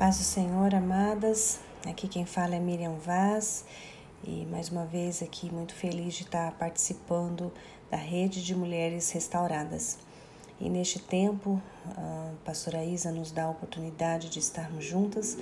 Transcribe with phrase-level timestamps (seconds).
[0.00, 1.60] Paz do Senhor, amadas.
[1.86, 3.66] Aqui quem fala é Miriam Vaz
[4.24, 7.52] e mais uma vez aqui muito feliz de estar participando
[7.90, 9.98] da rede de mulheres restauradas.
[10.58, 11.60] E neste tempo,
[11.98, 15.36] a pastora Isa nos dá a oportunidade de estarmos juntas,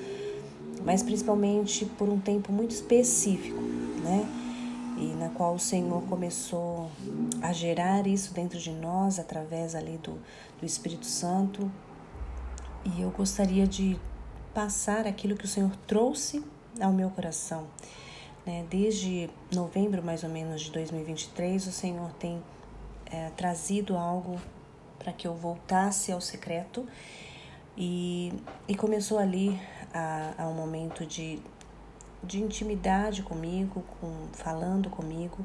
[0.85, 3.61] mas principalmente por um tempo muito específico,
[4.03, 4.27] né?
[4.99, 6.91] E na qual o Senhor começou
[7.41, 10.19] a gerar isso dentro de nós através ali do,
[10.59, 11.71] do Espírito Santo.
[12.85, 13.97] E eu gostaria de
[14.59, 16.45] passar aquilo que o Senhor trouxe
[16.81, 17.69] ao meu coração.
[18.45, 18.67] Né?
[18.69, 22.43] Desde novembro, mais ou menos, de 2023, o Senhor tem
[23.07, 24.37] é, trazido algo
[24.99, 26.85] para que eu voltasse ao secreto
[27.77, 28.33] e,
[28.67, 29.57] e começou ali
[29.95, 31.39] a, a um momento de,
[32.25, 35.39] de intimidade comigo, com, falando comigo,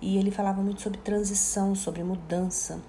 [0.00, 2.80] e ele falava muito sobre transição, sobre mudança.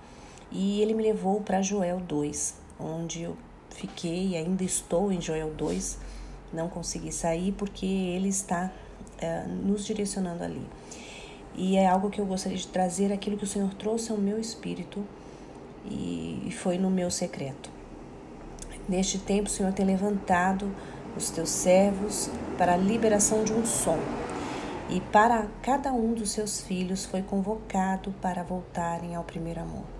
[0.54, 3.36] E ele me levou para Joel 2, onde eu
[3.70, 5.98] fiquei ainda estou em Joel 2,
[6.54, 8.72] não consegui sair porque ele está
[9.20, 10.66] é, nos direcionando ali.
[11.56, 14.40] E é algo que eu gostaria de trazer, aquilo que o Senhor trouxe ao meu
[14.40, 15.04] espírito
[15.86, 17.70] e, e foi no meu secreto.
[18.88, 20.74] Neste tempo, o Senhor tem levantado
[21.16, 24.00] os teus servos para a liberação de um som.
[24.90, 29.99] E para cada um dos seus filhos foi convocado para voltarem ao primeiro amor.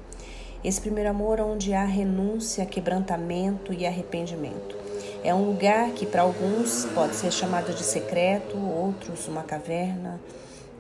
[0.62, 4.76] Esse primeiro amor onde há renúncia, quebrantamento e arrependimento.
[5.24, 10.20] É um lugar que para alguns pode ser chamado de secreto, outros uma caverna,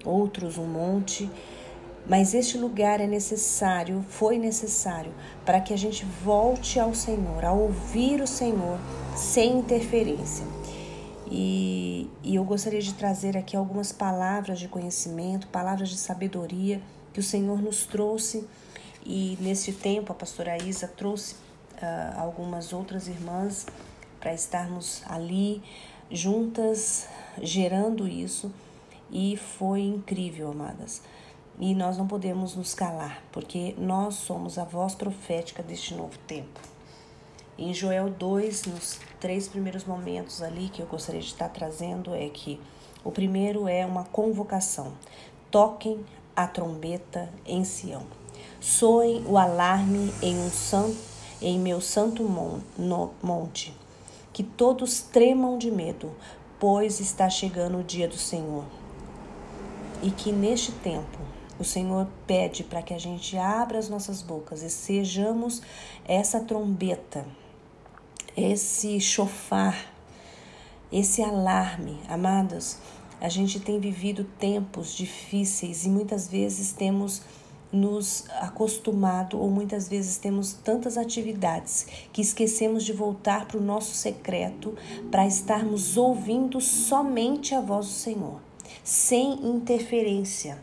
[0.04, 1.30] outros um monte,
[2.06, 5.14] mas este lugar é necessário, foi necessário
[5.46, 8.80] para que a gente volte ao Senhor, a ouvir o Senhor
[9.16, 10.46] sem interferência.
[11.32, 16.82] E, e eu gostaria de trazer aqui algumas palavras de conhecimento, palavras de sabedoria
[17.14, 18.46] que o Senhor nos trouxe
[19.12, 23.66] e nesse tempo a pastora Isa trouxe uh, algumas outras irmãs
[24.20, 25.64] para estarmos ali
[26.12, 27.08] juntas
[27.42, 28.54] gerando isso
[29.10, 31.02] e foi incrível, amadas.
[31.60, 36.60] E nós não podemos nos calar, porque nós somos a voz profética deste novo tempo.
[37.58, 42.30] Em Joel 2, nos três primeiros momentos ali que eu gostaria de estar trazendo, é
[42.30, 42.62] que
[43.04, 44.94] o primeiro é uma convocação.
[45.50, 48.19] Toquem a trombeta em Sião.
[48.59, 50.97] Soem o alarme em um santo,
[51.42, 52.23] em meu santo
[53.23, 53.73] monte,
[54.33, 56.11] que todos tremam de medo,
[56.59, 58.65] pois está chegando o dia do Senhor.
[60.03, 61.17] E que neste tempo
[61.58, 65.61] o Senhor pede para que a gente abra as nossas bocas e sejamos
[66.05, 67.26] essa trombeta,
[68.36, 69.93] esse chofar,
[70.91, 71.99] esse alarme.
[72.08, 72.77] Amados,
[73.21, 77.21] a gente tem vivido tempos difíceis e muitas vezes temos
[77.72, 83.94] nos acostumado ou muitas vezes temos tantas atividades que esquecemos de voltar para o nosso
[83.94, 84.76] secreto
[85.12, 88.40] para estarmos ouvindo somente a voz do Senhor,
[88.84, 90.58] sem interferência.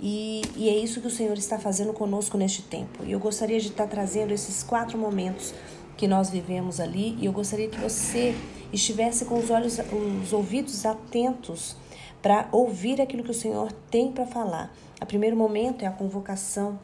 [0.00, 3.02] E, e, é isso que o Senhor está fazendo conosco neste tempo.
[3.04, 5.52] E eu gostaria de estar trazendo esses quatro momentos
[5.96, 7.16] que nós vivemos ali.
[7.20, 8.32] E eu gostaria que você
[8.72, 9.78] estivesse com os olhos,
[10.22, 11.74] os ouvidos atentos
[12.22, 14.72] para ouvir aquilo que o Senhor tem para falar.
[15.00, 16.78] O primeiro momento é a convocação,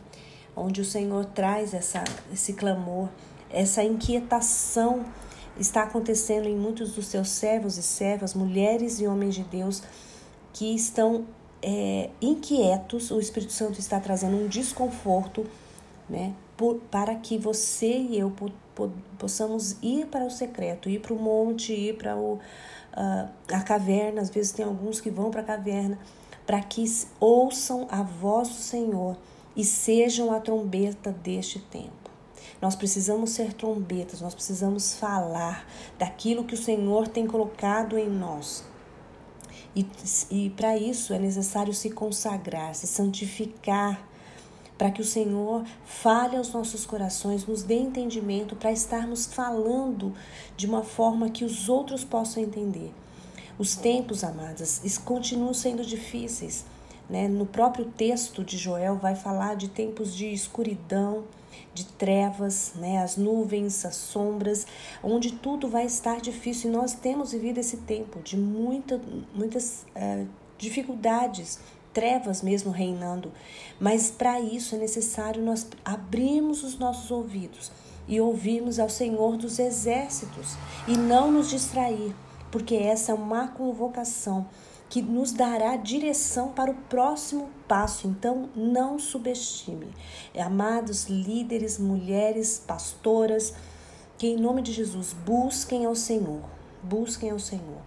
[0.56, 3.08] onde o Senhor traz essa, esse clamor,
[3.50, 5.04] essa inquietação
[5.58, 9.82] está acontecendo em muitos dos seus servos e servas, mulheres e homens de Deus
[10.52, 11.24] que estão
[11.62, 13.10] é, inquietos.
[13.10, 15.46] O Espírito Santo está trazendo um desconforto,
[16.08, 21.00] né, por, para que você e eu po, po, possamos ir para o secreto, ir
[21.00, 22.34] para o monte, ir para o
[22.94, 25.98] uh, a caverna, às vezes tem alguns que vão para a caverna,
[26.47, 26.84] para que
[27.19, 29.16] ouçam a voz do Senhor
[29.56, 31.93] e sejam a trombeta deste tempo.
[32.60, 35.66] Nós precisamos ser trombetas, nós precisamos falar
[35.98, 38.64] daquilo que o Senhor tem colocado em nós.
[39.76, 39.87] E,
[40.31, 44.06] e para isso é necessário se consagrar, se santificar,
[44.84, 50.12] para que o Senhor fale aos nossos corações, nos dê entendimento para estarmos falando
[50.58, 52.92] de uma forma que os outros possam entender.
[53.58, 56.66] Os tempos, amadas, continuam sendo difíceis.
[57.08, 57.26] Né?
[57.28, 61.25] No próprio texto de Joel vai falar de tempos de escuridão,
[61.72, 62.98] de trevas, né?
[62.98, 64.66] as nuvens, as sombras,
[65.02, 66.70] onde tudo vai estar difícil.
[66.70, 69.00] E nós temos vivido esse tempo de muita,
[69.34, 70.28] muitas uh,
[70.58, 71.58] dificuldades,
[71.94, 73.32] trevas mesmo reinando.
[73.81, 77.70] Mas para isso é necessário nós abrirmos os nossos ouvidos
[78.06, 80.56] e ouvirmos ao Senhor dos exércitos
[80.87, 82.14] e não nos distrair,
[82.50, 84.46] porque essa é uma convocação
[84.91, 88.06] que nos dará direção para o próximo passo.
[88.06, 89.88] Então, não subestime.
[90.38, 93.55] Amados líderes, mulheres, pastoras,
[94.19, 96.43] que em nome de Jesus busquem ao Senhor,
[96.82, 97.81] busquem ao Senhor.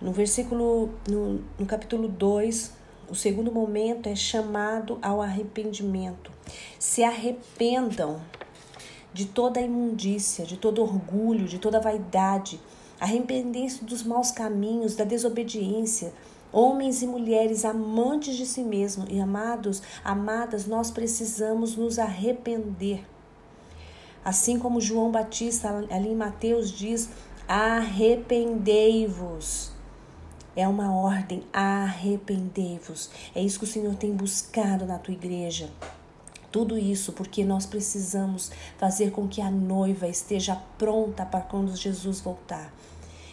[0.00, 2.72] No versículo, no, no capítulo 2,
[3.10, 6.30] o segundo momento é chamado ao arrependimento.
[6.78, 8.20] Se arrependam
[9.12, 12.60] de toda a imundícia, de todo orgulho, de toda vaidade,
[13.00, 16.12] arrependem-se dos maus caminhos, da desobediência,
[16.52, 23.06] Homens e mulheres amantes de si mesmo e amados, amadas, nós precisamos nos arrepender.
[24.24, 27.08] Assim como João Batista ali em Mateus diz:
[27.46, 29.78] arrependei-vos.
[30.56, 33.10] É uma ordem, arrependei-vos.
[33.34, 35.70] É isso que o Senhor tem buscado na tua igreja.
[36.50, 42.20] Tudo isso porque nós precisamos fazer com que a noiva esteja pronta para quando Jesus
[42.20, 42.72] voltar.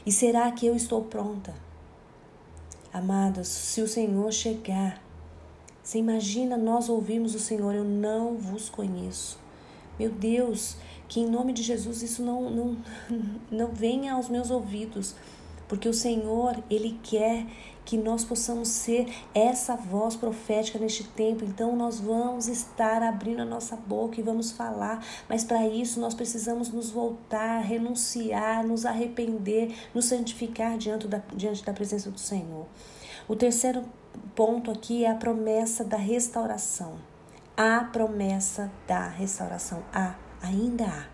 [0.06, 1.54] E será que eu estou pronta?
[2.94, 5.02] Amados, se o Senhor chegar,
[5.84, 9.40] você imagina nós ouvirmos o Senhor, eu não vos conheço.
[10.00, 10.78] Meu Deus,
[11.08, 12.78] que em nome de Jesus isso não, não,
[13.50, 15.16] não venha aos meus ouvidos,
[15.68, 17.46] porque o Senhor, Ele quer
[17.88, 21.46] que nós possamos ser essa voz profética neste tempo.
[21.46, 26.14] Então, nós vamos estar abrindo a nossa boca e vamos falar, mas para isso nós
[26.14, 32.66] precisamos nos voltar, renunciar, nos arrepender, nos santificar diante da, diante da presença do Senhor.
[33.25, 33.86] O terceiro
[34.36, 36.96] ponto aqui é a promessa da restauração.
[37.56, 39.81] A promessa da restauração.
[39.94, 41.06] Há, ainda há.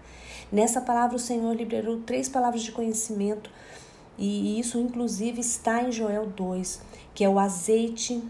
[0.51, 3.49] Nessa palavra, o Senhor liberou três palavras de conhecimento
[4.17, 6.81] e isso, inclusive, está em Joel 2,
[7.13, 8.23] que é o azeite,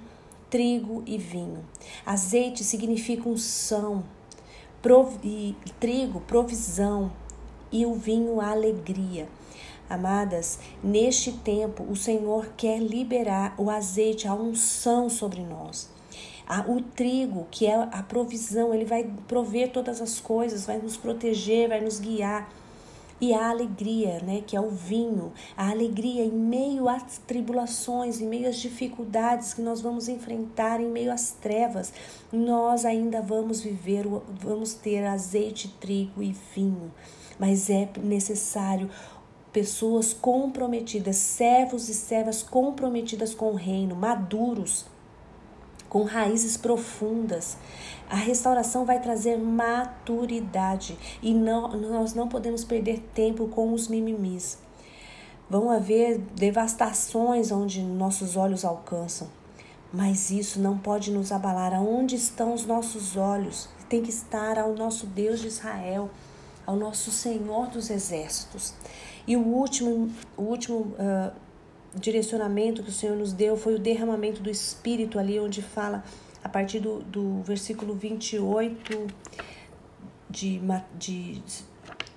[0.50, 1.64] trigo e vinho.
[2.06, 4.04] Azeite significa unção,
[4.82, 7.12] prov e trigo, provisão,
[7.72, 9.28] e o vinho, alegria.
[9.90, 15.90] Amadas, neste tempo o Senhor quer liberar o azeite, a unção sobre nós.
[16.68, 21.70] O trigo, que é a provisão, ele vai prover todas as coisas, vai nos proteger,
[21.70, 22.50] vai nos guiar
[23.22, 28.28] e a alegria, né, que é o vinho, a alegria em meio às tribulações, em
[28.28, 31.94] meio às dificuldades que nós vamos enfrentar, em meio às trevas,
[32.32, 34.06] nós ainda vamos viver,
[34.40, 36.92] vamos ter azeite, trigo e vinho.
[37.40, 38.90] Mas é necessário
[39.52, 44.86] pessoas comprometidas, servos e servas comprometidas com o reino, maduros,
[45.94, 47.56] com raízes profundas.
[48.10, 54.58] A restauração vai trazer maturidade e não, nós não podemos perder tempo com os mimimis.
[55.48, 59.28] Vão haver devastações onde nossos olhos alcançam,
[59.94, 61.76] mas isso não pode nos abalar.
[61.76, 63.70] Aonde estão os nossos olhos?
[63.88, 66.10] Tem que estar ao nosso Deus de Israel,
[66.66, 68.74] ao nosso Senhor dos Exércitos.
[69.28, 71.32] E o último, o último uh,
[71.96, 76.04] direcionamento que o Senhor nos deu foi o derramamento do Espírito, ali onde fala,
[76.44, 79.08] a partir do, do versículo 28
[80.30, 80.62] de,
[80.98, 81.44] de,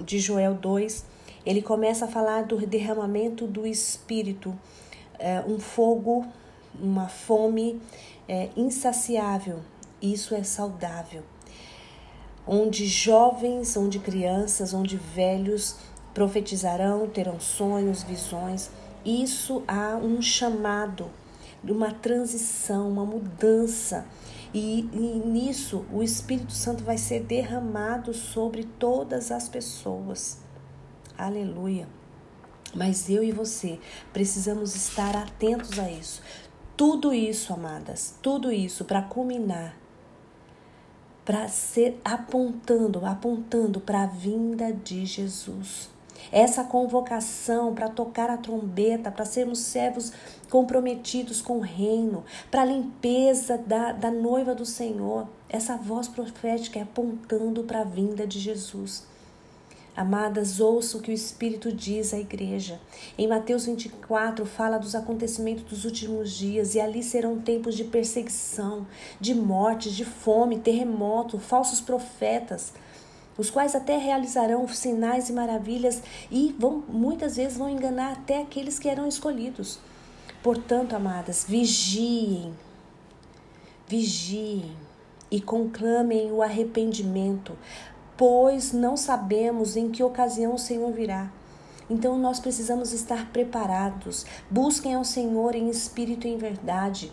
[0.00, 1.04] de Joel 2,
[1.44, 4.58] ele começa a falar do derramamento do Espírito,
[5.18, 6.26] é, um fogo,
[6.80, 7.80] uma fome
[8.28, 9.60] é, insaciável.
[10.00, 11.22] Isso é saudável.
[12.46, 15.76] Onde jovens, onde crianças, onde velhos
[16.12, 18.70] profetizarão, terão sonhos, visões
[19.06, 21.08] isso há um chamado,
[21.62, 24.04] uma transição, uma mudança.
[24.52, 30.38] E, e, nisso o Espírito Santo vai ser derramado sobre todas as pessoas.
[31.16, 31.88] Aleluia.
[32.74, 33.78] Mas eu e você
[34.12, 36.20] precisamos estar atentos a isso.
[36.76, 39.76] Tudo isso, amadas, tudo isso para culminar,
[41.24, 45.95] para ser apontando, apontando para a vinda de Jesus
[46.30, 50.12] essa convocação para tocar a trombeta, para sermos servos
[50.50, 55.26] comprometidos com o reino, para a limpeza da, da noiva do Senhor.
[55.48, 59.06] Essa voz profética é apontando para a vinda de Jesus.
[59.96, 62.78] Amadas, ouçam o que o Espírito diz à igreja.
[63.16, 68.86] Em Mateus 24, fala dos acontecimentos dos últimos dias, e ali serão tempos de perseguição,
[69.18, 72.74] de morte, de fome, terremoto, falsos profetas
[73.38, 78.78] os quais até realizarão sinais e maravilhas e vão muitas vezes vão enganar até aqueles
[78.78, 79.78] que eram escolhidos.
[80.42, 82.54] Portanto, amadas, vigiem,
[83.86, 84.72] vigiem
[85.30, 87.56] e conclamem o arrependimento,
[88.16, 91.30] pois não sabemos em que ocasião o Senhor virá.
[91.88, 94.24] Então nós precisamos estar preparados.
[94.50, 97.12] Busquem ao Senhor em espírito e em verdade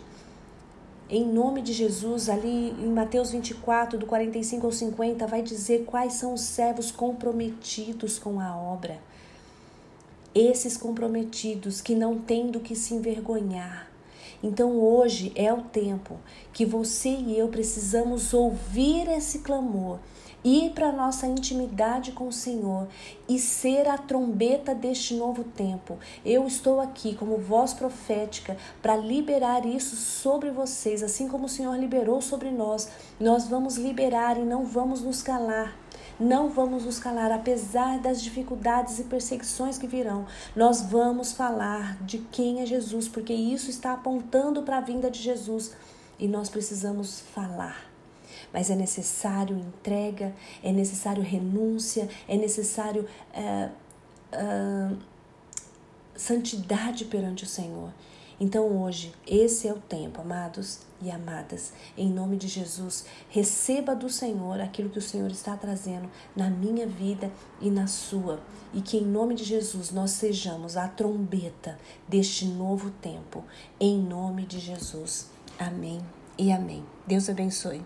[1.08, 6.14] em nome de Jesus, ali em Mateus 24, do 45 ao 50, vai dizer quais
[6.14, 8.98] são os servos comprometidos com a obra.
[10.34, 13.88] Esses comprometidos que não têm do que se envergonhar.
[14.42, 16.18] Então hoje é o tempo
[16.52, 19.98] que você e eu precisamos ouvir esse clamor,
[20.44, 22.86] ir para a nossa intimidade com o Senhor
[23.26, 25.98] e ser a trombeta deste novo tempo.
[26.24, 31.74] Eu estou aqui como voz profética para liberar isso sobre vocês, assim como o Senhor
[31.76, 32.88] liberou sobre nós.
[33.18, 35.74] Nós vamos liberar e não vamos nos calar.
[36.20, 40.26] Não vamos nos calar, apesar das dificuldades e perseguições que virão.
[40.54, 45.20] Nós vamos falar de quem é Jesus, porque isso está apontando para a vinda de
[45.20, 45.72] Jesus
[46.16, 47.93] e nós precisamos falar.
[48.54, 50.32] Mas é necessário entrega,
[50.62, 53.68] é necessário renúncia, é necessário é,
[54.32, 54.90] é,
[56.14, 57.90] santidade perante o Senhor.
[58.38, 61.72] Então hoje, esse é o tempo, amados e amadas.
[61.96, 66.86] Em nome de Jesus, receba do Senhor aquilo que o Senhor está trazendo na minha
[66.86, 67.30] vida
[67.60, 68.40] e na sua.
[68.72, 73.44] E que em nome de Jesus nós sejamos a trombeta deste novo tempo.
[73.78, 75.28] Em nome de Jesus.
[75.58, 76.00] Amém
[76.36, 76.84] e amém.
[77.06, 77.82] Deus abençoe.